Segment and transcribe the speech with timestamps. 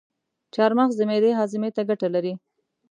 [0.53, 2.33] چارمغز د معدې هاضمي ته ګټه لري.